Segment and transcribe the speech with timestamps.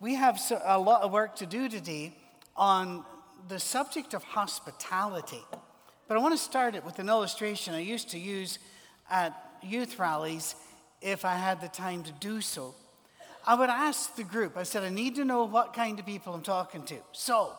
[0.00, 2.14] We have a lot of work to do today
[2.56, 3.04] on
[3.48, 5.42] the subject of hospitality.
[6.08, 8.58] But I want to start it with an illustration I used to use
[9.10, 10.54] at youth rallies
[11.02, 12.74] if I had the time to do so.
[13.46, 16.32] I would ask the group, I said, I need to know what kind of people
[16.32, 16.96] I'm talking to.
[17.12, 17.52] So,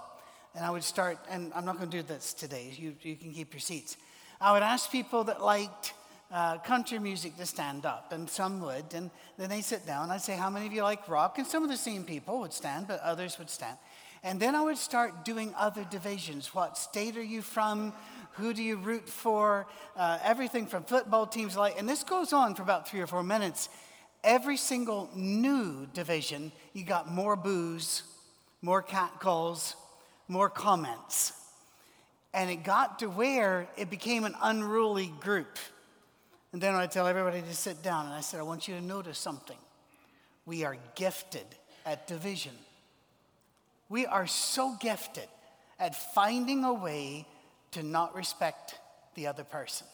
[0.55, 3.33] and I would start, and I'm not going to do this today, you, you can
[3.33, 3.97] keep your seats.
[4.39, 5.93] I would ask people that liked
[6.31, 10.11] uh, country music to stand up, and some would, and then they sit down.
[10.11, 11.37] I'd say, How many of you like rock?
[11.37, 13.77] And some of the same people would stand, but others would stand.
[14.23, 16.53] And then I would start doing other divisions.
[16.53, 17.93] What state are you from?
[18.33, 19.67] Who do you root for?
[19.97, 23.23] Uh, everything from football teams like, and this goes on for about three or four
[23.23, 23.67] minutes.
[24.23, 28.03] Every single new division, you got more boos,
[28.61, 29.75] more catcalls,
[30.27, 31.33] more comments.
[32.33, 35.57] And it got to where it became an unruly group.
[36.53, 38.81] And then I tell everybody to sit down, and I said, I want you to
[38.81, 39.57] notice something.
[40.45, 41.45] We are gifted
[41.85, 42.53] at division.
[43.89, 45.27] We are so gifted
[45.79, 47.25] at finding a way
[47.71, 48.75] to not respect
[49.15, 49.87] the other person,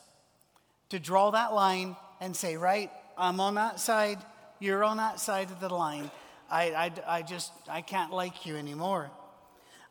[0.90, 4.18] to draw that line and say, right, I'm on that side,
[4.60, 6.10] you're on that side of the line.
[6.50, 9.10] I, I, I just, I can't like you anymore.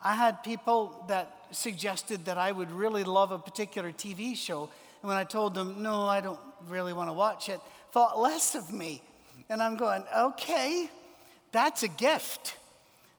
[0.03, 4.69] I had people that suggested that I would really love a particular TV show.
[5.07, 7.61] And when I told them, no, I don't really want to watch it,
[7.93, 9.01] thought less of me.
[9.49, 10.91] And I'm going, okay,
[11.53, 12.57] that's a gift.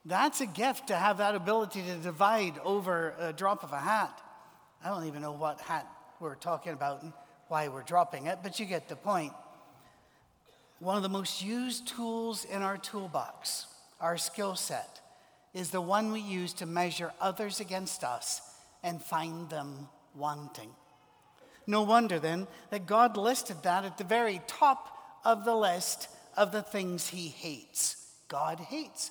[0.04, 4.20] That's a gift to have that ability to divide over a drop of a hat.
[4.84, 5.86] I don't even know what hat
[6.20, 7.14] we're talking about and
[7.46, 9.32] why we're dropping it, but you get the point.
[10.80, 13.66] One of the most used tools in our toolbox,
[13.98, 15.00] our skill set,
[15.54, 18.42] is the one we use to measure others against us
[18.82, 20.68] and find them wanting.
[21.68, 26.50] No wonder then that God listed that at the very top of the list of
[26.50, 28.06] the things he hates.
[28.28, 29.10] God hates.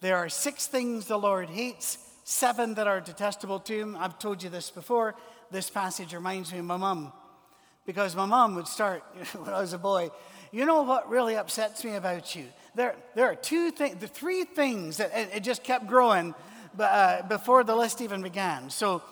[0.00, 3.96] There are six things the Lord hates, seven that are detestable to him.
[3.96, 5.14] I've told you this before.
[5.52, 7.12] This passage reminds me of my mom
[7.86, 9.04] because my mom would start
[9.36, 10.10] when I was a boy.
[10.50, 12.46] You know what really upsets me about you?
[12.74, 16.34] There, there are two things, the three things that it, it just kept growing
[16.80, 18.70] uh, before the list even began.
[18.70, 19.02] So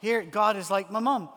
[0.00, 1.28] here, God is like my mom.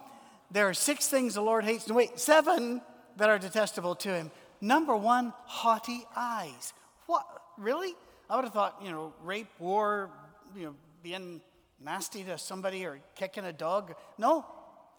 [0.54, 1.88] There are six things the Lord hates.
[1.88, 2.84] No, wait, seven
[3.18, 4.32] that are detestable to him.
[4.62, 6.74] Number one, haughty eyes.
[7.08, 7.26] What?
[7.58, 7.96] Really?
[8.30, 10.12] I would have thought, you know, rape, war,
[10.56, 11.42] you know, being
[11.84, 13.96] nasty to somebody or kicking a dog.
[14.20, 14.46] No,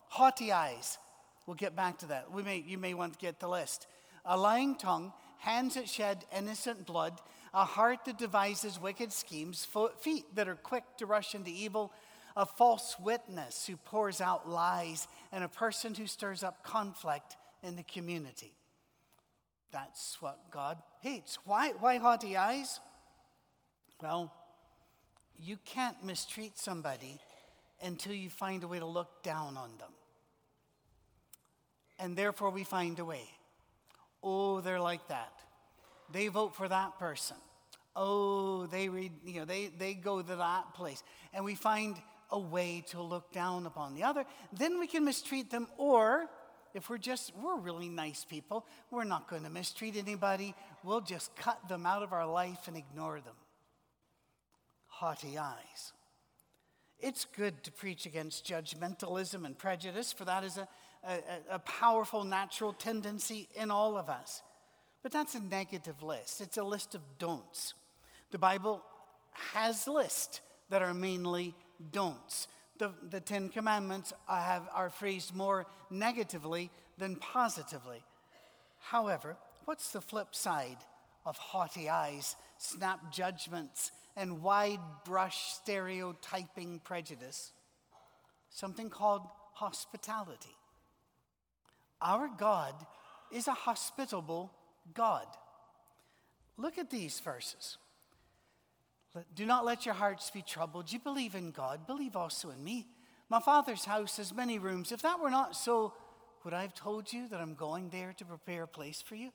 [0.08, 0.98] haughty eyes.
[1.46, 2.32] We'll get back to that.
[2.32, 3.86] We may, you may want to get the list.
[4.24, 7.20] A lying tongue, hands that shed innocent blood,
[7.52, 9.66] a heart that devises wicked schemes,
[10.00, 11.92] feet that are quick to rush into evil,
[12.36, 17.76] a false witness who pours out lies, and a person who stirs up conflict in
[17.76, 18.52] the community.
[19.72, 21.38] That's what God hates.
[21.44, 22.80] Why, why haughty eyes?
[24.02, 24.32] Well,
[25.38, 27.18] you can't mistreat somebody
[27.82, 29.90] until you find a way to look down on them.
[31.98, 33.28] And therefore, we find a way.
[34.22, 35.32] Oh, they're like that.
[36.12, 37.36] They vote for that person.
[37.96, 41.02] Oh, they read, you know, they, they go to that place.
[41.32, 41.96] And we find
[42.34, 44.24] a way to look down upon the other.
[44.52, 45.68] Then we can mistreat them.
[45.78, 46.26] Or
[46.74, 50.54] if we're just, we're really nice people, we're not going to mistreat anybody.
[50.82, 53.36] We'll just cut them out of our life and ignore them
[54.94, 55.92] haughty eyes.
[57.00, 60.68] It's good to preach against judgmentalism and prejudice, for that is a,
[61.06, 61.18] a,
[61.50, 64.42] a, powerful natural tendency in all of us.
[65.02, 67.74] But that's a negative list, it's a list of don'ts.
[68.30, 68.82] The Bible
[69.52, 70.40] has lists
[70.70, 71.54] that are mainly
[71.92, 72.48] don'ts.
[72.78, 78.02] The, the Ten Commandments have, are phrased more negatively than positively.
[78.80, 80.78] However, what's the flip side
[81.24, 87.52] of haughty eyes, snap judgments, and wide brush stereotyping prejudice,
[88.50, 89.22] something called
[89.54, 90.56] hospitality.
[92.00, 92.74] Our God
[93.32, 94.52] is a hospitable
[94.92, 95.26] God.
[96.56, 97.78] Look at these verses.
[99.34, 100.92] Do not let your hearts be troubled.
[100.92, 102.86] You believe in God, believe also in me.
[103.28, 104.92] My Father's house has many rooms.
[104.92, 105.92] If that were not so,
[106.44, 109.30] would I have told you that I'm going there to prepare a place for you?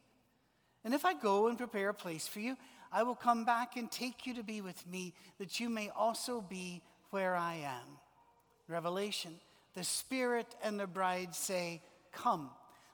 [0.83, 2.55] And if I go and prepare a place for you,
[2.91, 6.41] I will come back and take you to be with me, that you may also
[6.41, 7.97] be where I am.
[8.67, 9.35] Revelation
[9.75, 11.81] the Spirit and the bride say,
[12.11, 12.49] Come.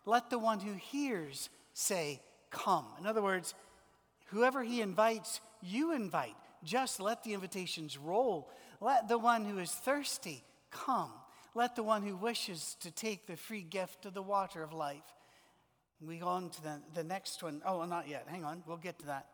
[0.06, 2.22] Let the one who hears say,
[2.52, 2.86] Come.
[3.00, 3.54] In other words,
[4.28, 6.36] whoever he invites, you invite.
[6.66, 8.50] Just let the invitations roll.
[8.82, 11.12] Let the one who is thirsty come.
[11.54, 15.04] Let the one who wishes to take the free gift of the water of life.
[16.06, 17.62] We go on to the, the next one.
[17.66, 18.26] Oh, not yet.
[18.28, 18.64] Hang on.
[18.68, 19.28] We'll get to that.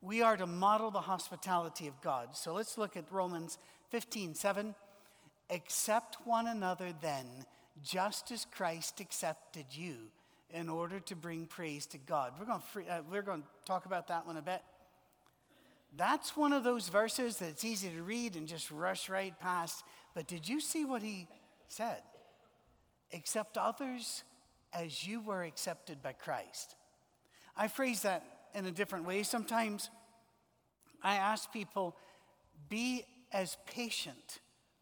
[0.00, 2.36] we are to model the hospitality of God.
[2.36, 3.58] So let's look at Romans
[3.90, 4.74] 15 7.
[5.50, 7.26] Accept one another then,
[7.82, 9.96] just as Christ accepted you,
[10.50, 12.32] in order to bring praise to God.
[12.38, 14.62] We're going to, uh, we're going to talk about that one a bit.
[15.96, 19.84] That's one of those verses that's easy to read and just rush right past.
[20.14, 21.26] But did you see what he
[21.68, 22.02] said?
[23.12, 24.22] Accept others
[24.72, 26.76] as you were accepted by Christ.
[27.56, 28.24] I phrase that
[28.54, 29.22] in a different way.
[29.22, 29.90] Sometimes
[31.02, 31.96] I ask people,
[32.68, 34.40] be as patient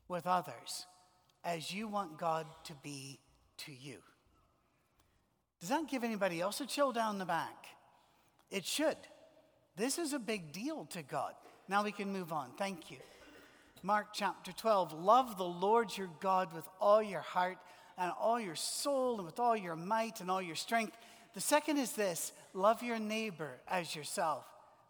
[0.09, 0.87] with others
[1.45, 3.19] as you want God to be
[3.59, 3.99] to you.
[5.61, 7.67] Does that give anybody else a chill down the back?
[8.51, 8.97] It should.
[9.77, 11.35] This is a big deal to God.
[11.69, 12.51] Now we can move on.
[12.57, 12.99] Thank you.
[13.83, 17.59] Mark chapter 12 Love the Lord your God with all your heart
[17.99, 20.97] and all your soul and with all your might and all your strength.
[21.35, 24.45] The second is this love your neighbor as yourself.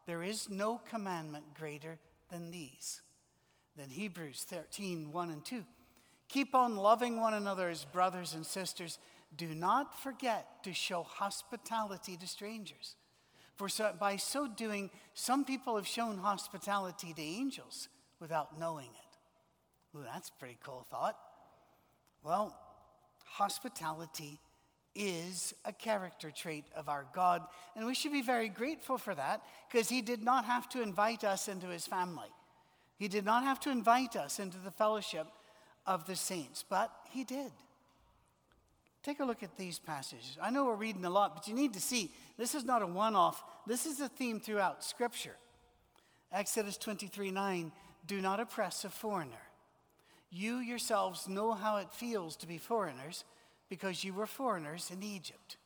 [0.06, 1.98] There is no commandment greater
[2.30, 3.00] than these.
[3.76, 5.64] Then Hebrews 13, 1 and 2.
[6.28, 8.98] Keep on loving one another as brothers and sisters.
[9.36, 12.94] Do not forget to show hospitality to strangers.
[13.56, 17.88] For so, by so doing, some people have shown hospitality to angels
[18.20, 19.96] without knowing it.
[19.96, 21.16] Ooh, that's a pretty cool thought.
[22.22, 22.54] Well,
[23.24, 24.38] hospitality
[24.94, 27.42] is a character trait of our God,
[27.74, 31.24] and we should be very grateful for that because He did not have to invite
[31.24, 32.28] us into His family.
[32.98, 35.26] He did not have to invite us into the fellowship
[35.86, 37.52] of the saints, but He did.
[39.06, 40.36] Take a look at these passages.
[40.42, 42.88] I know we're reading a lot, but you need to see this is not a
[42.88, 45.36] one off, this is a theme throughout Scripture.
[46.32, 47.70] Exodus 23 9,
[48.08, 49.46] do not oppress a foreigner.
[50.28, 53.22] You yourselves know how it feels to be foreigners
[53.68, 55.56] because you were foreigners in Egypt.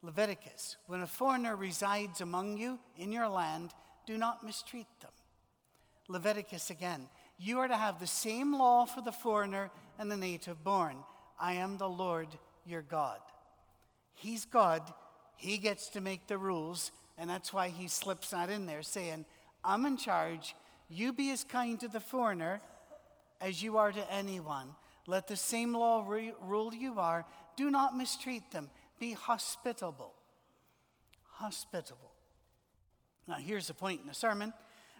[0.00, 3.74] Leviticus, when a foreigner resides among you in your land,
[4.06, 5.10] do not mistreat them.
[6.08, 7.06] Leviticus again,
[7.38, 10.96] you are to have the same law for the foreigner and the native born.
[11.40, 12.28] I am the Lord
[12.66, 13.18] your God.
[14.14, 14.82] He's God,
[15.36, 19.24] He gets to make the rules, and that's why He slips that in there, saying,
[19.64, 20.54] I'm in charge.
[20.88, 22.60] You be as kind to the foreigner
[23.40, 24.74] as you are to anyone.
[25.06, 27.24] Let the same law re- rule you are.
[27.56, 28.70] Do not mistreat them.
[28.98, 30.12] Be hospitable.
[31.22, 32.12] Hospitable.
[33.26, 34.52] Now, here's a point in the sermon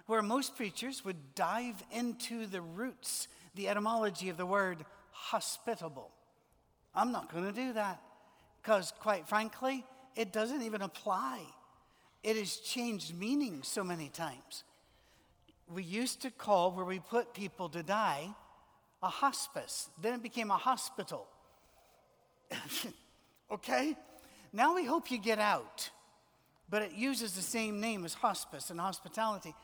[0.06, 6.10] where most preachers would dive into the roots, the etymology of the word hospitable.
[6.94, 8.00] I'm not going to do that
[8.62, 9.84] because, quite frankly,
[10.16, 11.40] it doesn't even apply.
[12.22, 14.64] It has changed meaning so many times.
[15.72, 18.34] We used to call where we put people to die
[19.02, 19.88] a hospice.
[20.00, 21.26] Then it became a hospital.
[23.50, 23.96] okay?
[24.52, 25.90] Now we hope you get out.
[26.68, 29.54] But it uses the same name as hospice and hospitality.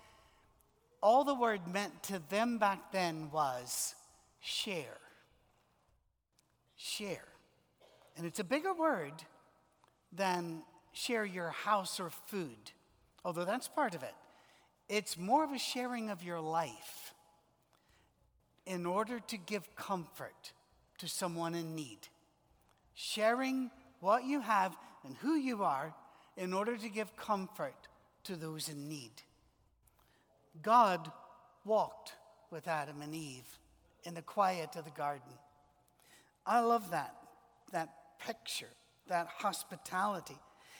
[1.03, 3.95] All the word meant to them back then was
[4.41, 4.99] share.
[6.77, 7.29] Share.
[8.17, 9.15] And it's a bigger word
[10.13, 10.63] than
[10.93, 12.73] share your house or food,
[13.25, 14.15] although that's part of it.
[14.89, 17.13] It's more of a sharing of your life
[18.67, 20.53] in order to give comfort
[20.99, 22.09] to someone in need.
[22.95, 23.71] Sharing
[24.01, 25.95] what you have and who you are
[26.37, 27.89] in order to give comfort
[28.25, 29.13] to those in need.
[30.63, 31.11] God
[31.65, 32.13] walked
[32.51, 33.59] with Adam and Eve
[34.05, 35.33] in the quiet of the garden.
[36.47, 37.15] I love that,
[37.73, 37.91] that
[38.25, 38.71] picture,
[39.09, 40.39] that hospitality.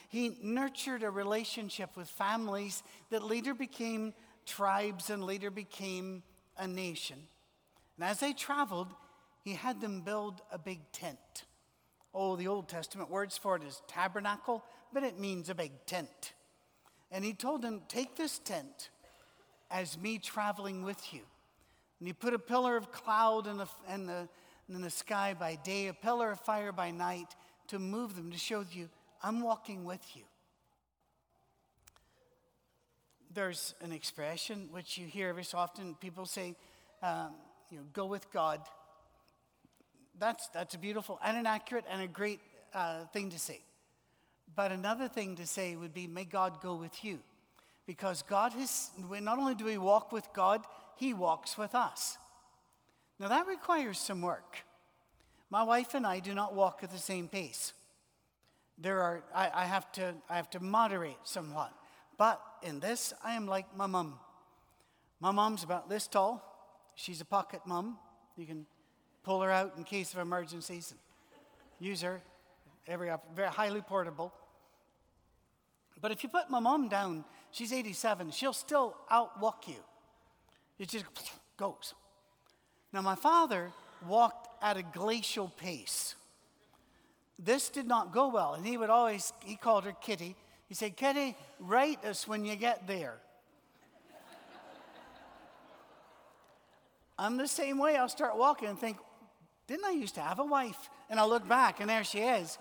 [0.09, 4.13] He nurtured a relationship with families that later became
[4.45, 6.23] tribes and later became
[6.57, 7.17] a nation.
[7.97, 8.87] And as they traveled,
[9.43, 11.45] he had them build a big tent.
[12.13, 16.33] Oh, the Old Testament words for it is tabernacle, but it means a big tent.
[17.11, 18.89] And he told them, Take this tent
[19.69, 21.21] as me traveling with you.
[21.99, 24.27] And he put a pillar of cloud in the, in,
[24.67, 27.35] the, in the sky by day, a pillar of fire by night
[27.67, 28.89] to move them, to show you,
[29.21, 30.23] I'm walking with you.
[33.33, 35.95] There's an expression which you hear every so often.
[35.95, 36.55] People say,
[37.03, 37.33] um,
[37.69, 38.61] you know, go with God.
[40.17, 42.39] That's, that's a beautiful and an accurate and a great
[42.73, 43.61] uh, thing to say.
[44.55, 47.19] But another thing to say would be, may God go with you.
[47.85, 50.61] Because God has, not only do we walk with God,
[50.97, 52.17] He walks with us.
[53.19, 54.57] Now that requires some work.
[55.49, 57.73] My wife and I do not walk at the same pace.
[58.77, 61.73] There are, I, I have, to, I have to moderate somewhat.
[62.17, 64.19] But in this, I am like my mom.
[65.19, 66.43] My mom's about this tall.
[66.95, 67.97] She's a pocket mom.
[68.35, 68.65] You can
[69.23, 70.99] pull her out in case of emergencies and
[71.79, 72.21] use her.
[72.87, 74.33] Every, very highly portable.
[75.99, 79.83] But if you put my mom down, she's 87, she'll still outwalk you.
[80.77, 81.05] It just
[81.57, 81.93] goes.
[82.93, 83.71] Now, my father
[84.07, 86.15] walked at a glacial pace.
[87.39, 90.35] This did not go well, and he would always, he called her Kitty.
[90.67, 93.15] He said, Kitty, write us when you get there.
[97.19, 97.95] I'm the same way.
[97.95, 98.97] I'll start walking and think,
[99.67, 100.89] didn't I used to have a wife?
[101.09, 102.57] And I'll look back, and there she is.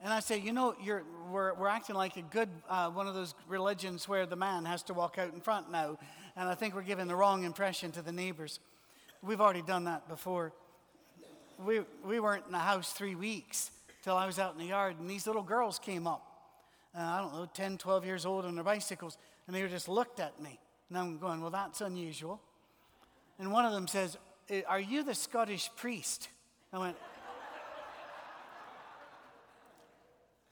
[0.00, 3.14] And I say, you know, you're, we're, we're acting like a good, uh, one of
[3.14, 5.98] those religions where the man has to walk out in front now.
[6.36, 8.60] And I think we're giving the wrong impression to the neighbors.
[9.22, 10.52] We've already done that before.
[11.64, 13.72] We, we weren't in the house three weeks
[14.02, 16.24] till I was out in the yard, and these little girls came up.
[16.96, 20.20] Uh, I don't know, 10, 12 years old on their bicycles, and they just looked
[20.20, 20.60] at me.
[20.88, 22.40] And I'm going, well, that's unusual.
[23.38, 24.16] And one of them says,
[24.68, 26.28] Are you the Scottish priest?
[26.72, 26.96] I went,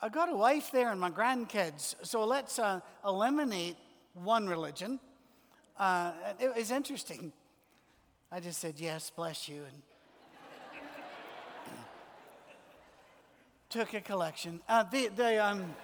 [0.00, 3.76] I got a wife there and my grandkids, so let's uh, eliminate
[4.12, 5.00] one religion.
[5.78, 7.32] Uh, it was interesting.
[8.30, 9.62] I just said, Yes, bless you.
[9.64, 9.82] And
[13.68, 14.60] took a collection.
[14.68, 15.74] Uh, the, the, um,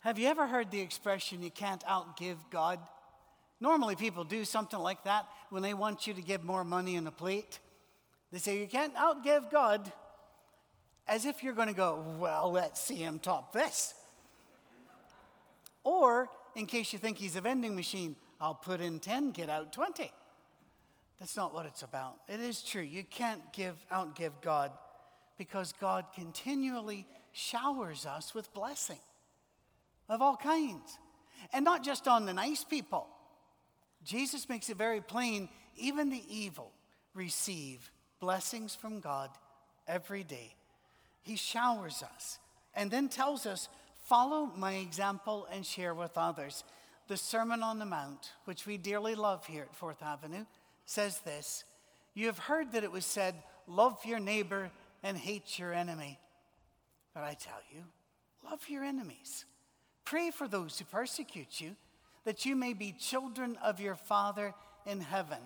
[0.00, 2.78] have you ever heard the expression, you can't outgive God?
[3.60, 7.06] Normally, people do something like that when they want you to give more money in
[7.06, 7.58] a plate.
[8.32, 9.92] They say, You can't outgive God,
[11.06, 13.94] as if you're going to go, Well, let's see him top this.
[15.84, 19.72] Or, in case you think he's a vending machine, I'll put in 10, get out
[19.72, 20.10] 20.
[21.18, 22.16] That's not what it's about.
[22.28, 22.82] It is true.
[22.82, 24.72] You can't give outgive God
[25.38, 28.98] because God continually showers us with blessing
[30.08, 30.98] of all kinds.
[31.52, 33.06] And not just on the nice people.
[34.04, 36.70] Jesus makes it very plain even the evil
[37.14, 39.30] receive blessings from God
[39.88, 40.54] every day.
[41.22, 42.38] He showers us
[42.74, 43.68] and then tells us,
[44.04, 46.62] Follow my example and share with others.
[47.06, 50.46] The Sermon on the Mount, which we dearly love here at Fourth Avenue,
[50.86, 51.64] says this
[52.14, 53.34] You have heard that it was said,
[53.66, 54.70] Love your neighbor
[55.02, 56.18] and hate your enemy.
[57.12, 57.84] But I tell you,
[58.44, 59.44] love your enemies.
[60.04, 61.76] Pray for those who persecute you
[62.24, 64.54] that you may be children of your Father
[64.86, 65.38] in heaven.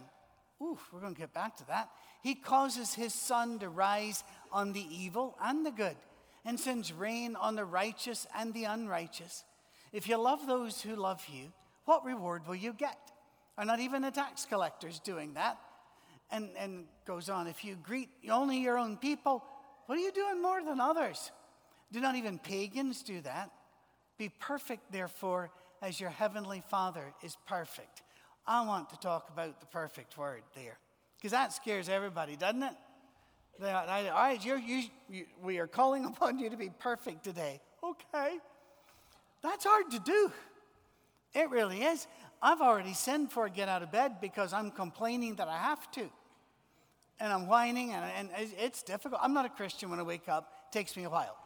[0.62, 1.90] Ooh, we're going to get back to that.
[2.22, 5.96] He causes his sun to rise on the evil and the good,
[6.44, 9.44] and sends rain on the righteous and the unrighteous.
[9.92, 11.52] If you love those who love you,
[11.84, 12.98] what reward will you get?
[13.56, 15.58] Are not even the tax collectors doing that?
[16.30, 19.42] And, and goes on, if you greet only your own people,
[19.86, 21.32] what are you doing more than others?
[21.90, 23.50] Do not even pagans do that?
[24.18, 28.02] Be perfect, therefore, as your heavenly Father is perfect.
[28.46, 30.78] I want to talk about the perfect word there
[31.16, 32.74] because that scares everybody, doesn't it?
[33.60, 37.60] All right, you're, you, you, we are calling upon you to be perfect today.
[37.82, 38.38] Okay.
[39.42, 40.32] That's hard to do.
[41.34, 42.06] It really is.
[42.40, 46.08] I've already sinned I get out of bed because I'm complaining that I have to.
[47.20, 49.20] And I'm whining, and, and it's difficult.
[49.22, 51.36] I'm not a Christian when I wake up, it takes me a while.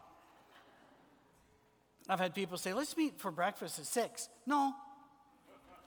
[2.08, 4.28] I've had people say, let's meet for breakfast at six.
[4.44, 4.74] No,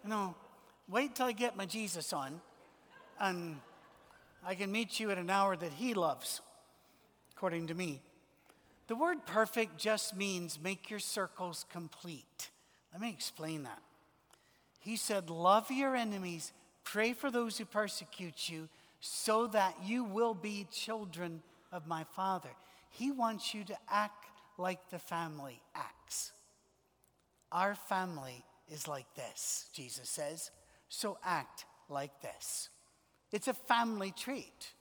[0.04, 0.34] no.
[0.88, 2.42] Wait till I get my Jesus on,
[3.20, 3.58] and
[4.46, 6.42] I can meet you at an hour that He loves,
[7.36, 8.02] according to me.
[8.88, 12.52] The word perfect just means make your circles complete.
[12.92, 13.82] Let me explain that.
[14.80, 20.34] He said, Love your enemies, pray for those who persecute you, so that you will
[20.34, 22.50] be children of my Father.
[22.90, 24.26] He wants you to act
[24.58, 26.32] like the family acts.
[27.52, 30.52] Our family is like this, Jesus says,
[30.90, 32.70] so act like this.
[33.32, 34.74] It's a family treat.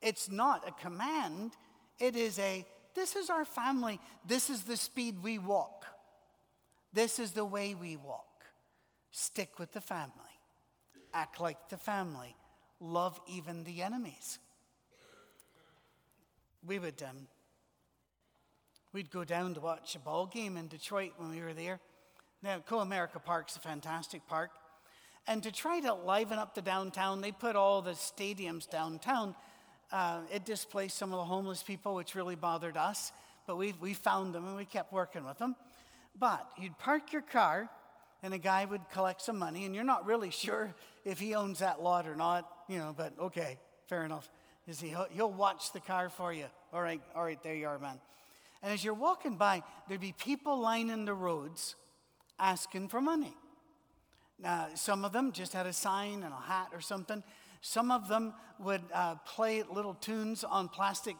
[0.00, 1.52] It's not a command,
[1.98, 2.64] it is a
[2.94, 5.86] this is our family, this is the speed we walk,
[6.92, 8.24] this is the way we walk.
[9.10, 10.12] Stick with the family,
[11.14, 12.36] act like the family,
[12.80, 14.38] love even the enemies.
[16.66, 17.28] We would um,
[18.92, 21.78] We'd go down to watch a ball game in Detroit when we were there.
[22.42, 24.50] Now, Comerica Park's a fantastic park.
[25.26, 29.34] And to try to liven up the downtown, they put all the stadiums downtown.
[29.90, 33.12] Uh, it displaced some of the homeless people, which really bothered us.
[33.46, 35.56] But we, we found them and we kept working with them.
[36.18, 37.68] But you'd park your car,
[38.22, 41.60] and a guy would collect some money, and you're not really sure if he owns
[41.60, 44.28] that lot or not, you know, but okay, fair enough.
[44.66, 46.46] Is he, he'll watch the car for you.
[46.72, 47.98] All right, all right, there you are, man.
[48.62, 51.76] And as you're walking by, there'd be people lining the roads
[52.38, 53.34] asking for money.
[54.40, 57.22] Now, some of them just had a sign and a hat or something.
[57.60, 61.16] Some of them would uh, play little tunes on plastic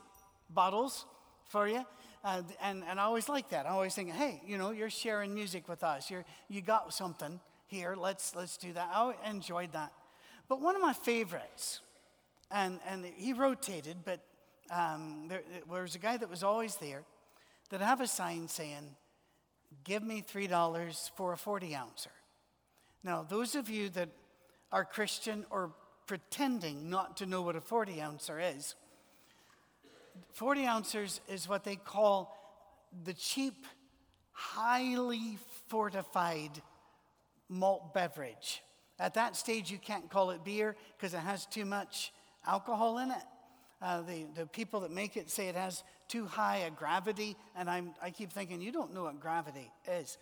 [0.51, 1.07] bottles
[1.49, 1.85] for you.
[2.25, 3.67] Uh, and, and I always like that.
[3.67, 6.11] I always think, hey, you know, you're sharing music with us.
[6.11, 7.95] You're, you got something here.
[7.97, 8.91] Let's, let's do that.
[8.93, 9.93] I enjoyed that.
[10.49, 11.81] But one of my favorites,
[12.51, 14.21] and, and he rotated, but
[14.71, 17.03] um, there, there was a guy that was always there
[17.71, 18.97] that have a sign saying,
[19.85, 22.11] give me $3 for a 40 ouncer.
[23.05, 24.09] Now, those of you that
[24.73, 25.73] are Christian or
[26.09, 28.75] pretending not to know what a 40 ouncer is,
[30.33, 32.37] 40 ounces is what they call
[33.05, 33.67] the cheap,
[34.33, 35.39] highly
[35.69, 36.51] fortified
[37.49, 38.63] malt beverage.
[38.99, 42.13] At that stage, you can't call it beer because it has too much
[42.47, 43.23] alcohol in it.
[43.81, 47.71] Uh, the, the people that make it say it has too high a gravity, and
[47.71, 50.19] I'm, I keep thinking, you don't know what gravity is.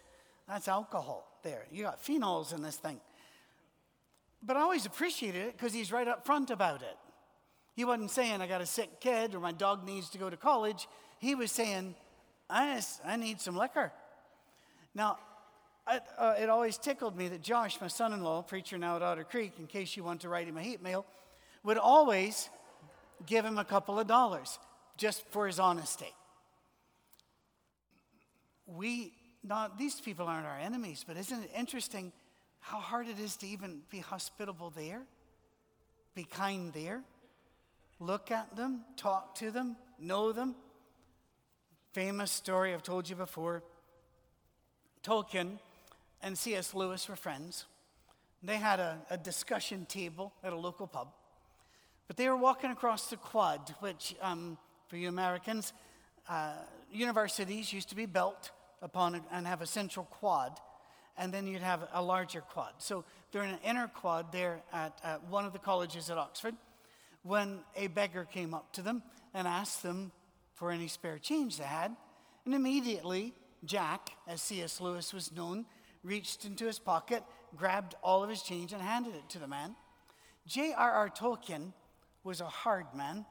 [0.47, 1.65] That's alcohol there.
[1.71, 3.01] You got phenols in this thing.
[4.43, 6.97] But I always appreciated it because he's right up front about it.
[7.75, 10.37] He wasn't saying, I got a sick kid or my dog needs to go to
[10.37, 10.89] college.
[11.19, 11.95] He was saying,
[12.49, 13.93] I, just, I need some liquor.
[14.95, 15.19] Now,
[15.87, 19.03] I, uh, it always tickled me that Josh, my son in law, preacher now at
[19.03, 21.05] Otter Creek, in case you want to write him a hate mail,
[21.63, 22.49] would always
[23.27, 24.59] give him a couple of dollars
[24.97, 26.13] just for his honesty.
[28.67, 29.13] We,
[29.45, 32.13] not, these people aren't our enemies, but isn't it interesting
[32.67, 35.03] how hard it is to even be hospitable there,
[36.15, 37.03] be kind there?
[38.01, 40.55] look at them, talk to them, know them.
[41.93, 43.63] Famous story I've told you before.
[45.03, 45.59] Tolkien
[46.23, 46.75] and C.S.
[46.75, 47.65] Lewis were friends.
[48.43, 51.09] They had a, a, discussion table at a local pub.
[52.07, 54.59] But they were walking across the quad, which, um,
[54.89, 55.73] for you Americans,
[56.29, 56.53] uh,
[56.93, 58.51] universities used to be built
[58.83, 60.61] upon and have a central quad,
[61.19, 62.73] and then you'd have a larger quad.
[62.79, 66.55] So they're in an inner quad there at, at one of the colleges at Oxford
[67.23, 69.03] when a beggar came up to them
[69.35, 70.13] and asked them
[70.55, 71.95] for any spare change they had.
[72.45, 74.81] And immediately, Jack, as C.S.
[74.81, 75.67] Lewis was known,
[76.05, 77.23] reached into his pocket,
[77.57, 79.75] grabbed all of his change, and handed it to the man.
[80.47, 81.11] J.R.R.
[81.11, 81.73] Tolkien
[82.23, 83.27] was a hard man,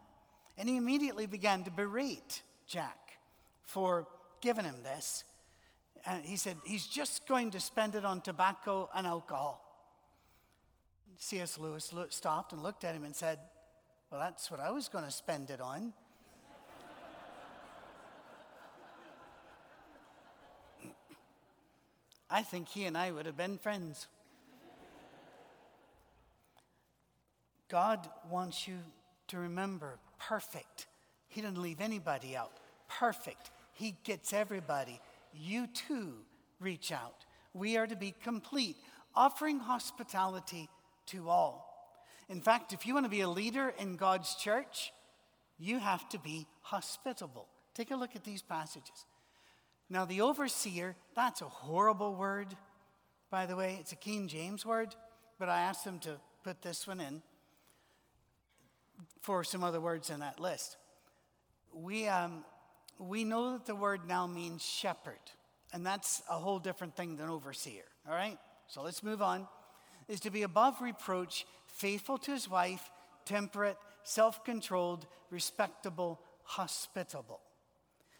[0.57, 3.17] and he immediately began to berate Jack
[3.63, 4.07] for
[4.41, 5.23] giving him this.
[6.05, 9.61] And he said, He's just going to spend it on tobacco and alcohol.
[11.17, 11.57] C.S.
[11.57, 13.39] Lewis stopped and looked at him and said,
[14.11, 15.93] well, that's what I was going to spend it on.
[22.29, 24.07] I think he and I would have been friends.
[27.69, 28.77] God wants you
[29.27, 30.87] to remember perfect.
[31.27, 32.51] He didn't leave anybody out.
[32.89, 33.51] Perfect.
[33.73, 34.99] He gets everybody.
[35.37, 36.13] You too
[36.59, 37.25] reach out.
[37.53, 38.77] We are to be complete,
[39.15, 40.69] offering hospitality
[41.07, 41.71] to all.
[42.27, 44.91] In fact, if you want to be a leader in God's church,
[45.57, 47.47] you have to be hospitable.
[47.73, 49.05] Take a look at these passages.
[49.89, 52.55] Now, the overseer, that's a horrible word,
[53.29, 53.77] by the way.
[53.79, 54.95] It's a King James word,
[55.37, 57.21] but I asked them to put this one in
[59.21, 60.77] for some other words in that list.
[61.73, 62.43] We, um,
[62.99, 65.19] we know that the word now means shepherd,
[65.73, 68.37] and that's a whole different thing than overseer, all right?
[68.67, 69.47] So let's move on.
[70.07, 72.91] Is to be above reproach, faithful to his wife,
[73.25, 77.41] temperate, self controlled, respectable, hospitable.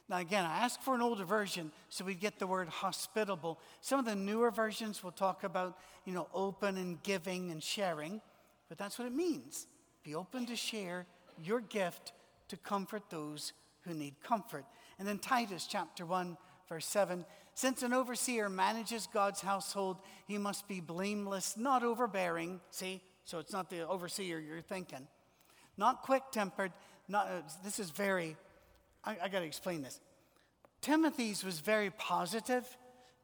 [0.07, 3.59] Now, again, I asked for an older version so we'd get the word hospitable.
[3.81, 8.21] Some of the newer versions will talk about, you know, open and giving and sharing,
[8.69, 9.67] but that's what it means.
[10.03, 11.07] Be open to share
[11.43, 12.13] your gift
[12.49, 13.53] to comfort those
[13.85, 14.65] who need comfort.
[14.99, 20.67] And then Titus chapter 1, verse 7 Since an overseer manages God's household, he must
[20.67, 22.59] be blameless, not overbearing.
[22.71, 25.07] See, so it's not the overseer you're thinking.
[25.77, 26.71] Not quick tempered,
[27.07, 28.35] not, uh, this is very,
[29.03, 29.99] I, I got to explain this.
[30.81, 32.65] Timothy's was very positive,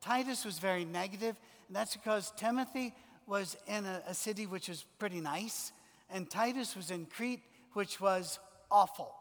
[0.01, 1.35] Titus was very negative,
[1.67, 2.93] and that's because Timothy
[3.27, 5.71] was in a, a city which was pretty nice,
[6.09, 7.43] and Titus was in Crete,
[7.73, 9.13] which was awful.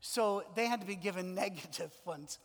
[0.00, 2.38] So they had to be given negative ones.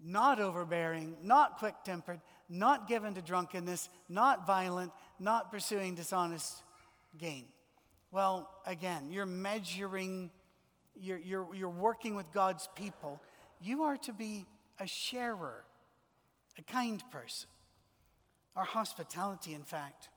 [0.00, 6.62] Not overbearing, not quick tempered, not given to drunkenness, not violent, not pursuing dishonest
[7.18, 7.46] gain.
[8.10, 10.30] Well, again, you're measuring,
[10.94, 13.20] you're, you're, you're working with God's people.
[13.60, 14.46] You are to be
[14.78, 15.64] a sharer,
[16.56, 17.48] a kind person.
[18.56, 20.08] Our hospitality, in fact,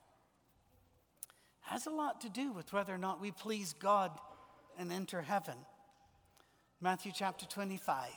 [1.62, 4.10] has a lot to do with whether or not we please God
[4.78, 5.54] and enter heaven.
[6.82, 8.08] Matthew chapter 25.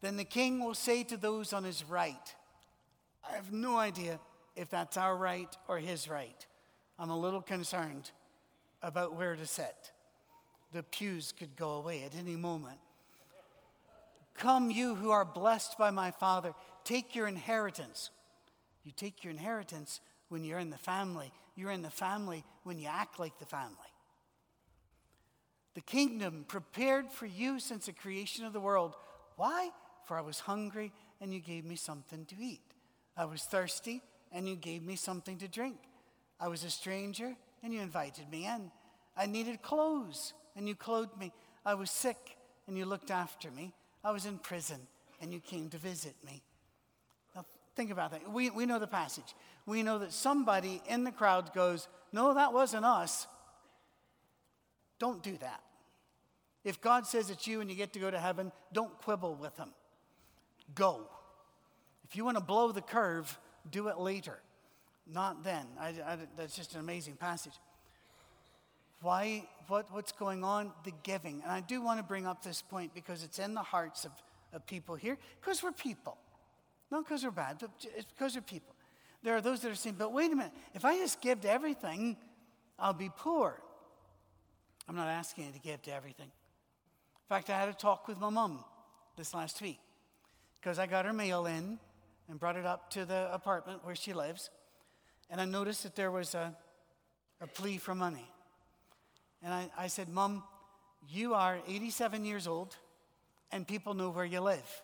[0.00, 2.34] Then the king will say to those on his right,
[3.30, 4.18] I have no idea
[4.56, 6.46] if that's our right or his right.
[6.98, 8.10] I'm a little concerned
[8.82, 9.92] about where to sit.
[10.72, 12.78] The pews could go away at any moment.
[14.38, 18.08] Come, you who are blessed by my Father, take your inheritance.
[18.84, 21.30] You take your inheritance when you're in the family.
[21.56, 23.76] You're in the family when you act like the family.
[25.74, 28.94] The kingdom prepared for you since the creation of the world.
[29.36, 29.70] Why?
[30.04, 32.62] For I was hungry and you gave me something to eat.
[33.16, 34.02] I was thirsty
[34.32, 35.78] and you gave me something to drink.
[36.40, 38.70] I was a stranger and you invited me in.
[39.16, 41.32] I needed clothes and you clothed me.
[41.64, 43.72] I was sick and you looked after me.
[44.02, 44.80] I was in prison
[45.20, 46.42] and you came to visit me.
[47.34, 47.44] Now,
[47.76, 48.30] think about that.
[48.30, 49.34] We, we know the passage.
[49.66, 53.26] We know that somebody in the crowd goes, No, that wasn't us.
[55.00, 55.60] Don't do that.
[56.62, 59.56] If God says it's you and you get to go to heaven, don't quibble with
[59.56, 59.70] him.
[60.74, 61.06] Go.
[62.08, 63.36] If you want to blow the curve,
[63.70, 64.38] do it later,
[65.12, 65.66] not then.
[65.80, 67.54] I, I, that's just an amazing passage.
[69.00, 70.72] Why, what, what's going on?
[70.84, 71.40] The giving.
[71.42, 74.12] And I do want to bring up this point because it's in the hearts of,
[74.52, 76.18] of people here, because we're people.
[76.90, 78.74] Not because we're bad, but it's because we're people.
[79.22, 81.50] There are those that are saying, but wait a minute, if I just give to
[81.50, 82.18] everything,
[82.78, 83.62] I'll be poor.
[84.90, 86.26] I'm not asking you to give to everything.
[86.26, 88.64] In fact, I had a talk with my mom
[89.16, 89.78] this last week
[90.60, 91.78] because I got her mail in
[92.28, 94.50] and brought it up to the apartment where she lives.
[95.30, 96.56] And I noticed that there was a,
[97.40, 98.28] a plea for money.
[99.44, 100.42] And I, I said, Mom,
[101.08, 102.76] you are 87 years old,
[103.52, 104.82] and people know where you live.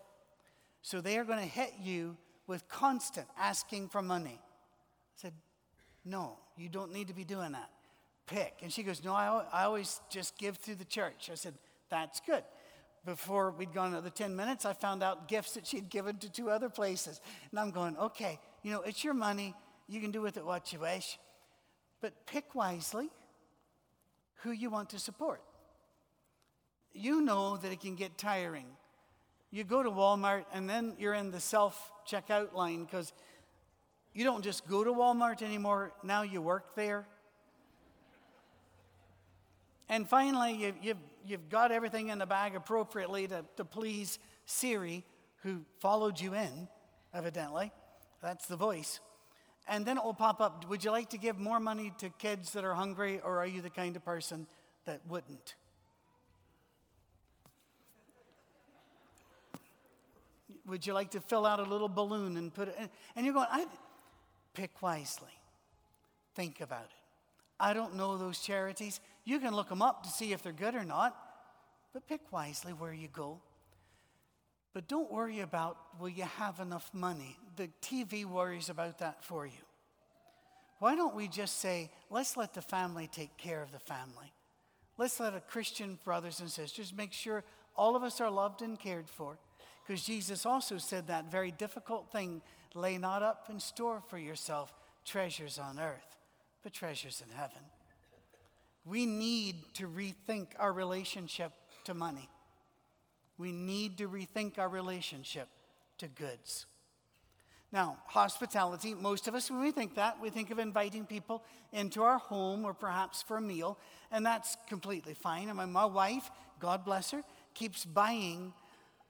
[0.83, 2.15] So they are going to hit you
[2.47, 4.39] with constant asking for money.
[4.39, 5.33] I said,
[6.05, 7.69] No, you don't need to be doing that.
[8.27, 8.59] Pick.
[8.61, 11.29] And she goes, No, I, I always just give through the church.
[11.31, 11.53] I said,
[11.89, 12.43] That's good.
[13.05, 16.49] Before we'd gone another 10 minutes, I found out gifts that she'd given to two
[16.49, 17.21] other places.
[17.51, 19.55] And I'm going, Okay, you know, it's your money.
[19.87, 21.17] You can do with it what you wish.
[22.01, 23.09] But pick wisely
[24.41, 25.41] who you want to support.
[26.93, 28.65] You know that it can get tiring.
[29.51, 33.13] You go to Walmart and then you're in the self checkout line because
[34.13, 37.05] you don't just go to Walmart anymore, now you work there.
[39.89, 45.05] And finally, you, you've, you've got everything in the bag appropriately to, to please Siri,
[45.43, 46.67] who followed you in,
[47.13, 47.71] evidently.
[48.21, 48.99] That's the voice.
[49.67, 52.53] And then it will pop up Would you like to give more money to kids
[52.53, 54.47] that are hungry, or are you the kind of person
[54.85, 55.55] that wouldn't?
[60.67, 62.89] Would you like to fill out a little balloon and put it in?
[63.15, 63.65] And you're going, I
[64.53, 65.31] pick wisely.
[66.35, 66.91] Think about it.
[67.59, 68.99] I don't know those charities.
[69.27, 71.13] You can look them up to see if they're good or not,
[71.91, 73.41] but pick wisely where you go.
[74.73, 77.35] But don't worry about will you have enough money.
[77.57, 79.65] The TV worries about that for you.
[80.79, 84.31] Why don't we just say, let's let the family take care of the family?
[84.97, 87.43] Let's let a Christian brothers and sisters make sure
[87.75, 89.37] all of us are loved and cared for.
[89.85, 92.41] Because Jesus also said that very difficult thing
[92.73, 96.15] lay not up in store for yourself treasures on earth,
[96.63, 97.63] but treasures in heaven.
[98.87, 101.51] We need to rethink our relationship
[101.85, 102.29] to money
[103.37, 105.47] we need to rethink our relationship
[105.99, 106.65] to goods.
[107.71, 112.01] Now, hospitality, most of us, when we think that, we think of inviting people into
[112.01, 113.77] our home or perhaps for a meal,
[114.09, 115.49] and that's completely fine.
[115.49, 117.23] I mean, my wife, God bless her,
[117.53, 118.53] keeps buying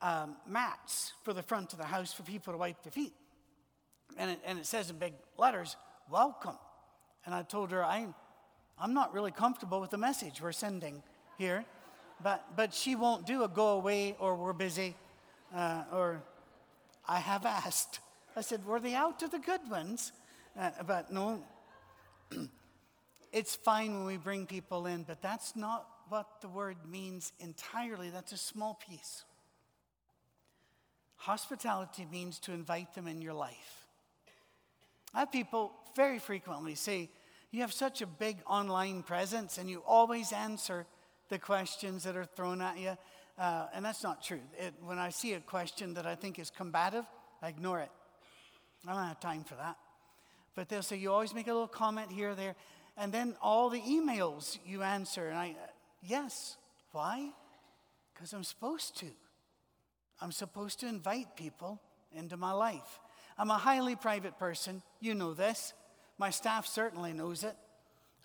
[0.01, 3.13] um, mats for the front of the house for people to wipe their feet.
[4.17, 5.75] And it, and it says in big letters,
[6.09, 6.57] welcome.
[7.25, 8.07] And I told her, I,
[8.79, 11.01] I'm not really comfortable with the message we're sending
[11.37, 11.65] here.
[12.21, 14.95] But, but she won't do a go away or we're busy
[15.55, 16.21] uh, or
[17.07, 17.99] I have asked.
[18.35, 20.11] I said, were they out of the good ones?
[20.59, 21.43] Uh, but no,
[23.31, 28.09] it's fine when we bring people in, but that's not what the word means entirely.
[28.09, 29.23] That's a small piece.
[31.17, 33.87] Hospitality means to invite them in your life.
[35.13, 37.09] I have people very frequently say,
[37.51, 40.85] You have such a big online presence and you always answer
[41.29, 42.97] the questions that are thrown at you.
[43.37, 44.41] Uh, and that's not true.
[44.57, 47.05] It, when I see a question that I think is combative,
[47.41, 47.91] I ignore it.
[48.87, 49.77] I don't have time for that.
[50.55, 52.55] But they'll say, you always make a little comment here or there.
[52.97, 55.27] And then all the emails you answer.
[55.27, 55.55] And I,
[56.01, 56.57] yes.
[56.91, 57.29] Why?
[58.13, 59.07] Because I'm supposed to.
[60.19, 61.79] I'm supposed to invite people
[62.11, 62.99] into my life.
[63.37, 64.81] I'm a highly private person.
[64.99, 65.73] You know this.
[66.17, 67.55] My staff certainly knows it.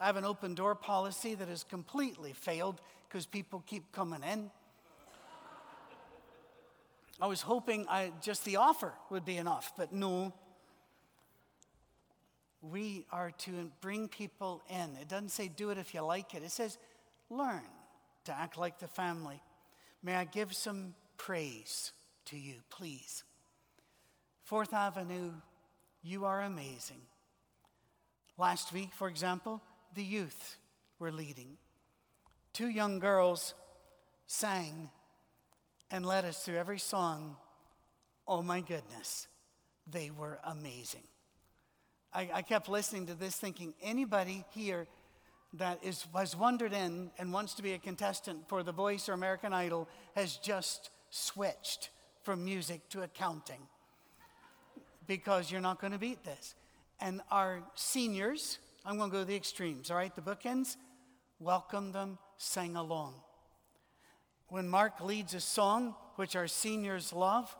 [0.00, 4.50] I have an open door policy that has completely failed because people keep coming in.
[7.20, 10.32] I was hoping I, just the offer would be enough, but no.
[12.62, 14.96] We are to bring people in.
[15.00, 16.78] It doesn't say do it if you like it, it says
[17.30, 17.62] learn
[18.24, 19.40] to act like the family.
[20.02, 21.92] May I give some praise
[22.26, 23.24] to you, please.
[24.42, 25.32] Fourth Avenue,
[26.02, 27.02] you are amazing.
[28.38, 29.62] Last week, for example,
[29.94, 30.56] the youth
[30.98, 31.58] were leading.
[32.52, 33.54] Two young girls
[34.26, 34.90] sang
[35.90, 37.36] and led us through every song.
[38.26, 39.28] Oh my goodness,
[39.86, 41.04] they were amazing.
[42.14, 44.86] I, I kept listening to this thinking anybody here
[45.54, 49.12] that is, has wandered in and wants to be a contestant for The Voice or
[49.12, 51.90] American Idol has just switched
[52.22, 53.60] from music to accounting
[55.06, 56.54] because you're not going to beat this.
[57.02, 60.14] And our seniors, I'm going to go to the extremes, all right?
[60.14, 60.76] The bookends,
[61.40, 63.14] welcome them, sing along.
[64.46, 67.54] When Mark leads a song, which our seniors love,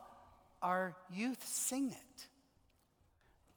[0.61, 2.27] our youth sing it.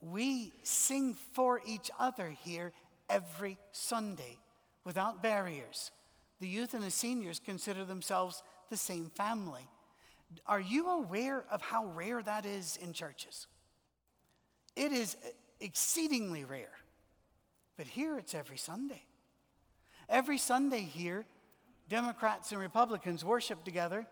[0.01, 2.73] We sing for each other here
[3.09, 4.39] every Sunday
[4.85, 5.93] without barriers.
[6.41, 9.69] The youth and the seniors consider themselves the same family.
[10.49, 13.47] Are you aware of how rare that is in churches?
[14.75, 15.17] It is
[15.61, 16.73] exceedingly rare.
[17.77, 19.03] But here it's every Sunday.
[20.09, 21.27] Every Sunday here,
[21.89, 24.07] Democrats and Republicans worship together,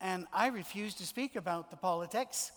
[0.00, 2.50] and I refuse to speak about the politics,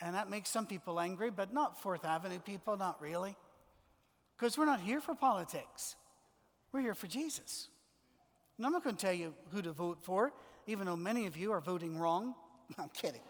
[0.00, 3.36] and that makes some people angry, but not Fourth Avenue people, not really.
[4.36, 5.96] Because we're not here for politics,
[6.72, 7.68] we're here for Jesus.
[8.56, 10.32] And I'm not going to tell you who to vote for,
[10.66, 12.34] even though many of you are voting wrong.
[12.78, 13.20] I'm kidding.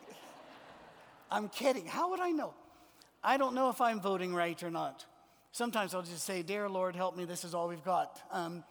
[1.30, 1.86] I'm kidding.
[1.86, 2.54] How would I know?
[3.24, 5.06] I don't know if I'm voting right or not.
[5.52, 8.20] Sometimes I'll just say, Dear Lord, help me, this is all we've got.
[8.30, 8.64] Um,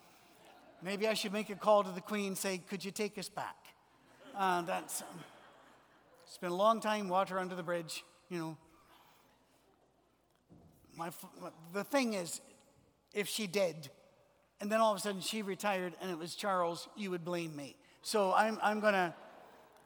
[0.82, 3.56] maybe I should make a call to the Queen, say, Could you take us back?
[4.36, 5.08] Uh, that's, um,
[6.26, 8.58] it's been a long time, water under the bridge, you know.
[10.98, 11.10] My,
[11.74, 12.42] the thing is,
[13.14, 13.90] if she did,
[14.60, 17.56] and then all of a sudden she retired and it was Charles, you would blame
[17.56, 17.76] me.
[18.02, 19.14] So I'm, I'm going to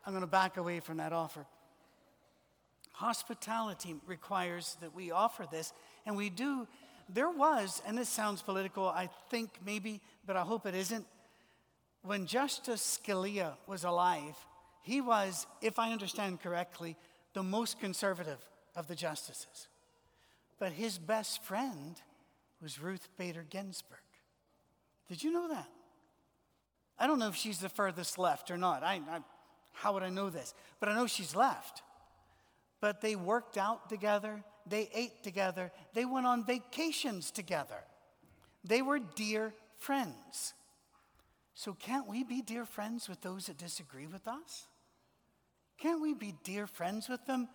[0.05, 1.45] I'm to back away from that offer.
[2.95, 5.73] Hospitality requires that we offer this,
[6.05, 6.65] and we do.
[7.09, 11.05] There was, and this sounds political, I think maybe, but I hope it isn't.
[12.03, 14.35] When Justice Scalia was alive,
[14.81, 16.95] he was, if I understand correctly,
[17.33, 18.39] the most conservative
[18.77, 19.67] of the justices.
[20.57, 21.99] But his best friend
[22.61, 23.99] was Ruth Bader Ginsburg.
[25.09, 25.67] Did you know that?
[26.97, 28.83] I don't know if she's the furthest left or not.
[28.83, 29.19] I, I,
[29.73, 30.53] how would I know this?
[30.79, 31.81] But I know she's left.
[32.81, 37.83] But they worked out together, they ate together, they went on vacations together.
[38.63, 40.53] They were dear friends.
[41.53, 44.67] So, can't we be dear friends with those that disagree with us?
[45.77, 47.47] Can't we be dear friends with them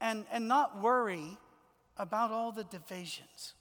[0.00, 1.36] and, and not worry
[1.96, 3.54] about all the divisions?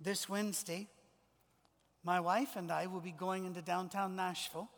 [0.00, 0.88] This Wednesday,
[2.04, 4.68] my wife and I will be going into downtown Nashville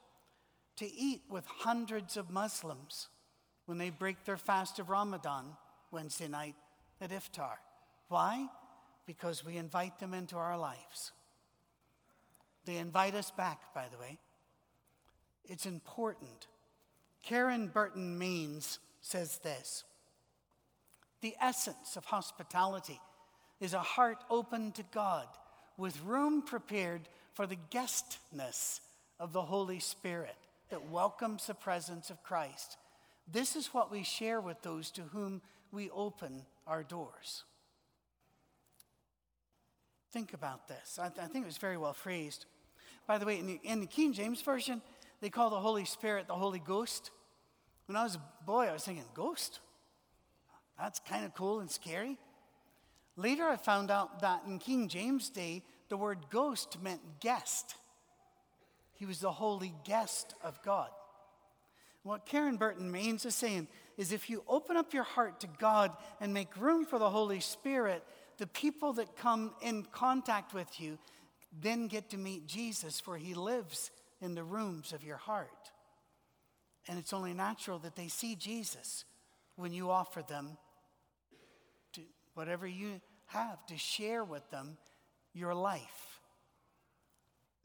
[0.76, 3.08] to eat with hundreds of Muslims
[3.68, 5.44] when they break their fast of Ramadan
[5.90, 6.54] Wednesday night
[7.02, 7.52] at Iftar.
[8.08, 8.48] Why?
[9.04, 11.12] Because we invite them into our lives.
[12.64, 14.16] They invite us back, by the way.
[15.44, 16.46] It's important.
[17.22, 19.84] Karen Burton Means says this
[21.20, 22.98] The essence of hospitality
[23.60, 25.26] is a heart open to God
[25.76, 27.02] with room prepared
[27.34, 28.80] for the guestness
[29.20, 30.36] of the Holy Spirit
[30.70, 32.78] that welcomes the presence of Christ.
[33.30, 37.44] This is what we share with those to whom we open our doors.
[40.12, 40.98] Think about this.
[41.00, 42.46] I, th- I think it was very well phrased.
[43.06, 44.80] By the way, in the, in the King James Version,
[45.20, 47.10] they call the Holy Spirit the Holy Ghost.
[47.86, 49.60] When I was a boy, I was thinking, Ghost?
[50.78, 52.18] That's kind of cool and scary.
[53.16, 57.74] Later, I found out that in King James' day, the word ghost meant guest.
[58.94, 60.90] He was the holy guest of God.
[62.08, 63.68] What Karen Burton Means is saying
[63.98, 65.92] is if you open up your heart to God
[66.22, 68.02] and make room for the Holy Spirit,
[68.38, 70.96] the people that come in contact with you
[71.60, 73.90] then get to meet Jesus, for he lives
[74.22, 75.70] in the rooms of your heart.
[76.88, 79.04] And it's only natural that they see Jesus
[79.56, 80.56] when you offer them
[81.92, 82.00] to
[82.32, 84.78] whatever you have to share with them
[85.34, 86.20] your life.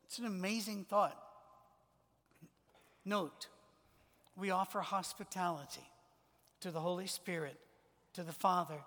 [0.03, 1.17] It's an amazing thought.
[3.05, 3.47] Note,
[4.37, 5.87] we offer hospitality
[6.61, 7.57] to the Holy Spirit,
[8.13, 8.81] to the Father,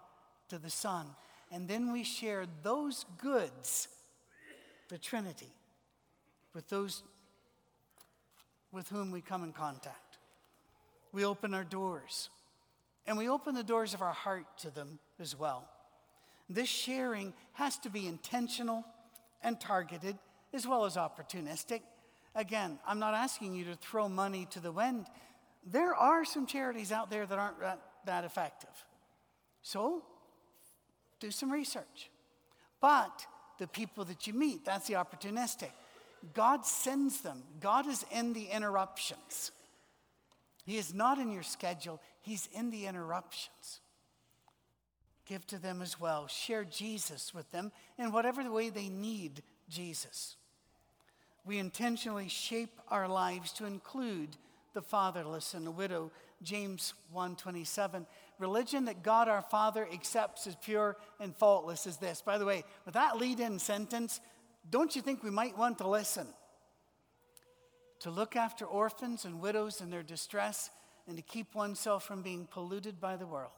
[0.49, 1.07] to the Son,
[1.53, 3.89] and then we share those goods,
[4.89, 5.53] the Trinity,
[6.55, 7.03] with those
[8.73, 10.19] with whom we come in contact.
[11.13, 12.29] We open our doors,
[13.07, 15.69] and we open the doors of our heart to them as well.
[16.49, 18.85] This sharing has to be intentional
[19.43, 20.19] and targeted
[20.53, 21.81] as well as opportunistic.
[22.35, 25.07] Again, I'm not asking you to throw money to the wind.
[25.67, 28.85] There are some charities out there that aren't that, that effective.
[29.63, 30.05] So,
[31.19, 32.11] do some research.
[32.81, 33.27] But
[33.59, 35.71] the people that you meet, that's the opportunistic.
[36.35, 39.51] God sends them, God is in the interruptions.
[40.65, 43.81] He is not in your schedule, He's in the interruptions.
[45.27, 46.29] Give to them as well.
[46.29, 50.37] Share Jesus with them in whatever way they need Jesus.
[51.45, 54.37] We intentionally shape our lives to include
[54.77, 56.12] the fatherless and the widow.
[56.43, 58.07] James 1:27.
[58.39, 62.21] Religion that God our Father accepts as pure and faultless is this.
[62.21, 64.21] By the way, with that lead-in sentence,
[64.69, 66.29] don't you think we might want to listen?
[68.01, 70.69] To look after orphans and widows in their distress
[71.07, 73.51] and to keep oneself from being polluted by the world.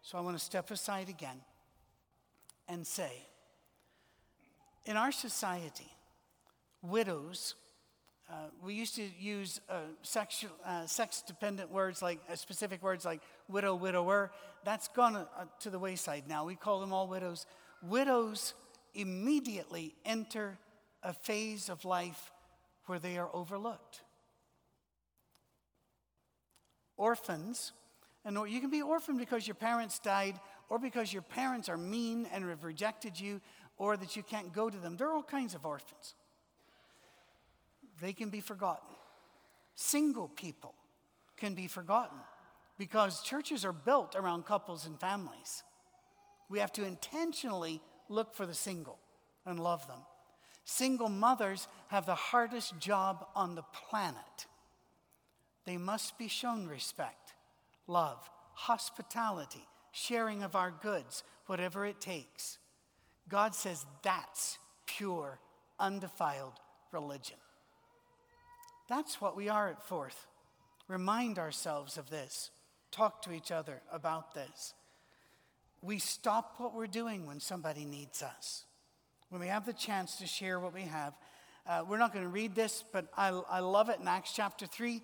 [0.00, 1.44] So I want to step aside again
[2.68, 3.28] and say
[4.86, 5.92] in our society,
[6.80, 7.54] widows,
[8.30, 8.34] uh,
[8.64, 13.20] we used to use uh, sexual, uh, sex dependent words like uh, specific words like
[13.48, 14.30] widow, widower.
[14.64, 15.26] That's gone uh,
[15.60, 16.46] to the wayside now.
[16.46, 17.46] We call them all widows.
[17.82, 18.54] Widows
[18.94, 20.58] immediately enter
[21.02, 22.32] a phase of life
[22.86, 24.00] where they are overlooked.
[26.96, 27.72] Orphans,
[28.24, 32.26] and you can be orphaned because your parents died, or because your parents are mean
[32.32, 33.40] and have rejected you,
[33.76, 34.96] or that you can't go to them.
[34.96, 36.14] There are all kinds of orphans.
[38.04, 38.94] They can be forgotten.
[39.76, 40.74] Single people
[41.38, 42.18] can be forgotten
[42.76, 45.62] because churches are built around couples and families.
[46.50, 48.98] We have to intentionally look for the single
[49.46, 50.00] and love them.
[50.66, 54.48] Single mothers have the hardest job on the planet.
[55.64, 57.32] They must be shown respect,
[57.86, 58.18] love,
[58.52, 62.58] hospitality, sharing of our goods, whatever it takes.
[63.30, 65.38] God says that's pure,
[65.80, 66.60] undefiled
[66.92, 67.38] religion.
[68.88, 70.26] That's what we are at Forth.
[70.88, 72.50] Remind ourselves of this.
[72.90, 74.74] Talk to each other about this.
[75.82, 78.64] We stop what we're doing when somebody needs us.
[79.30, 81.14] When we have the chance to share what we have.
[81.66, 84.66] Uh, we're not going to read this, but I, I love it in Acts chapter
[84.66, 85.02] 3.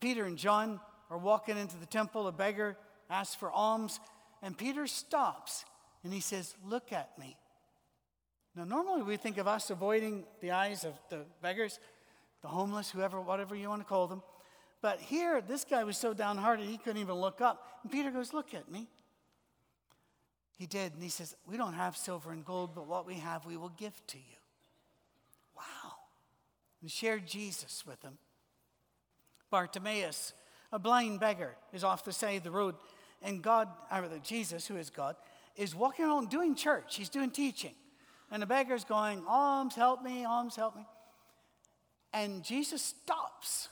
[0.00, 2.26] Peter and John are walking into the temple.
[2.26, 2.76] A beggar
[3.08, 4.00] asks for alms,
[4.42, 5.64] and Peter stops
[6.02, 7.36] and he says, Look at me.
[8.56, 11.78] Now, normally we think of us avoiding the eyes of the beggars,
[12.42, 14.22] the homeless, whoever, whatever you want to call them.
[14.82, 17.66] But here, this guy was so downhearted he couldn't even look up.
[17.82, 18.88] And Peter goes, Look at me.
[20.58, 20.94] He did.
[20.94, 23.72] And he says, We don't have silver and gold, but what we have we will
[23.76, 24.36] give to you.
[25.56, 25.92] Wow.
[26.80, 28.18] And shared Jesus with him.
[29.50, 30.32] Bartimaeus,
[30.72, 32.76] a blind beggar, is off the side of the road.
[33.22, 35.16] And God, or Jesus, who is God,
[35.56, 36.96] is walking around doing church.
[36.96, 37.74] He's doing teaching.
[38.30, 40.86] And the beggar's going, Alms, help me, alms, help me.
[42.12, 43.68] And Jesus stops,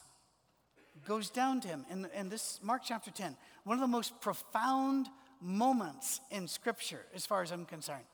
[1.06, 1.84] goes down to him.
[1.90, 5.08] In, in this, Mark chapter 10, one of the most profound
[5.40, 8.04] moments in Scripture, as far as I'm concerned.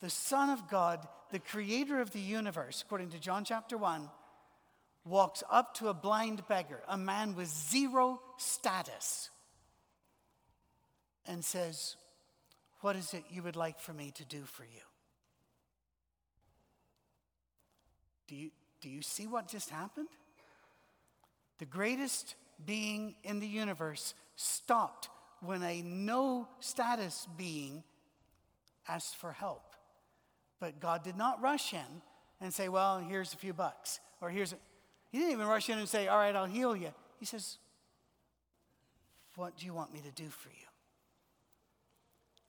[0.00, 4.08] The Son of God, the creator of the universe, according to John chapter 1,
[5.04, 9.30] walks up to a blind beggar, a man with zero status,
[11.26, 11.96] and says,
[12.80, 14.80] What is it you would like for me to do for you?
[18.28, 18.50] Do you,
[18.84, 20.08] do you see what just happened?
[21.58, 22.34] The greatest
[22.66, 25.08] being in the universe stopped
[25.40, 27.82] when a no status being
[28.86, 29.74] asked for help.
[30.60, 32.02] But God did not rush in
[32.42, 34.56] and say, Well, here's a few bucks, or here's a.
[35.10, 36.92] He didn't even rush in and say, All right, I'll heal you.
[37.18, 37.56] He says,
[39.36, 40.66] What do you want me to do for you?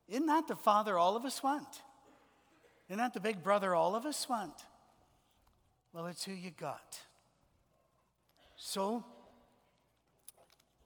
[0.10, 1.82] Isn't that the Father all of us want?
[2.90, 4.66] Isn't that the big brother all of us want?
[5.96, 7.00] Well, it's who you got.
[8.58, 9.06] So,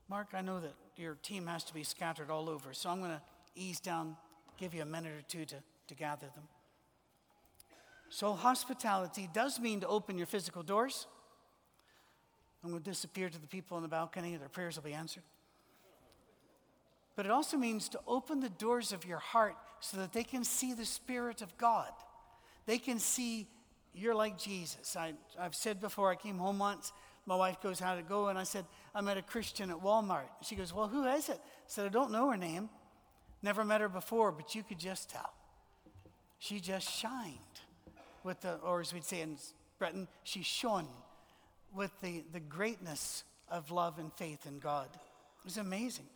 [0.08, 3.10] Mark, I know that your team has to be scattered all over, so I'm going
[3.10, 3.20] to
[3.56, 4.16] ease down,
[4.56, 5.56] give you a minute or two to,
[5.88, 6.44] to gather them.
[8.08, 11.08] So, hospitality does mean to open your physical doors.
[12.62, 15.24] I'm going to disappear to the people in the balcony, their prayers will be answered.
[17.16, 20.44] But it also means to open the doors of your heart so that they can
[20.44, 21.90] see the Spirit of God.
[22.66, 23.48] They can see
[23.94, 24.96] you're like Jesus.
[24.96, 26.92] I, I've said before, I came home once.
[27.26, 28.28] My wife goes, How'd it go?
[28.28, 28.64] And I said,
[28.94, 30.28] I met a Christian at Walmart.
[30.42, 31.38] She goes, Well, who is it?
[31.38, 32.68] I said, I don't know her name.
[33.42, 35.32] Never met her before, but you could just tell.
[36.38, 37.36] She just shined
[38.22, 39.36] with the, or as we'd say in
[39.78, 40.88] Britain, she shone
[41.74, 44.88] with the, the greatness of love and faith in God.
[44.92, 46.06] It was amazing.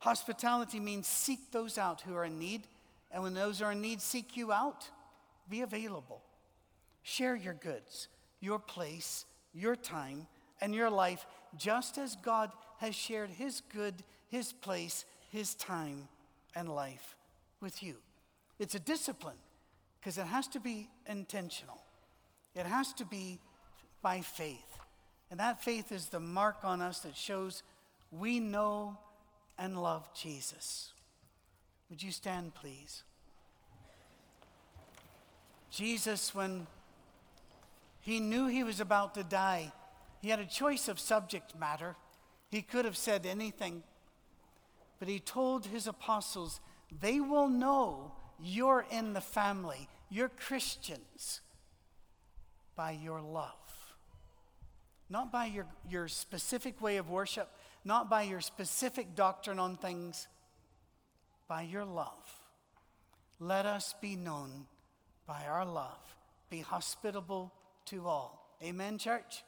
[0.00, 2.66] Hospitality means seek those out who are in need,
[3.10, 4.88] and when those are in need seek you out,
[5.48, 6.22] be available.
[7.02, 8.08] Share your goods,
[8.40, 10.26] your place, your time,
[10.60, 11.26] and your life.
[11.56, 13.94] just as God has shared his good,
[14.28, 16.08] his place, his time,
[16.54, 17.16] and life
[17.60, 17.96] with you.
[18.58, 19.38] It's a discipline
[19.98, 21.82] because it has to be intentional,
[22.54, 23.40] it has to be
[24.02, 24.78] by faith.
[25.30, 27.62] And that faith is the mark on us that shows
[28.10, 28.96] we know
[29.58, 30.92] and love Jesus.
[31.90, 33.02] Would you stand, please?
[35.70, 36.66] Jesus, when
[38.08, 39.70] he knew he was about to die,
[40.22, 41.94] he had a choice of subject matter.
[42.50, 43.82] He could have said anything,
[44.98, 46.60] but he told his apostles,
[47.02, 51.42] They will know you're in the family, you're Christians,
[52.74, 53.52] by your love.
[55.10, 57.50] Not by your, your specific way of worship,
[57.84, 60.28] not by your specific doctrine on things,
[61.46, 62.40] by your love.
[63.38, 64.64] Let us be known
[65.26, 66.16] by our love.
[66.48, 67.52] Be hospitable
[67.88, 68.56] to all.
[68.62, 69.44] Amen, church?